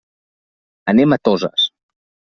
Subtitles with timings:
[0.95, 1.71] Anem a Toses.